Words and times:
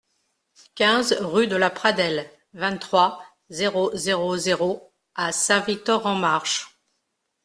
quinze 0.73 1.15
rue 1.19 1.45
de 1.45 1.55
La 1.55 1.69
Pradelle, 1.69 2.27
vingt-trois, 2.55 3.23
zéro 3.51 3.95
zéro 3.95 4.35
zéro 4.35 4.91
à 5.13 5.31
Saint-Victor-en-Marche 5.31 6.75